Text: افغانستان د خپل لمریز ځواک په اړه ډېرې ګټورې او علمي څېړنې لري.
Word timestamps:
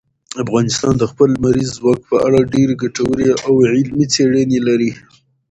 افغانستان 0.43 0.93
د 0.97 1.03
خپل 1.11 1.27
لمریز 1.35 1.69
ځواک 1.77 1.99
په 2.11 2.17
اړه 2.27 2.49
ډېرې 2.53 2.75
ګټورې 2.83 3.29
او 3.45 3.53
علمي 3.71 4.05
څېړنې 4.13 4.59
لري. 4.67 4.91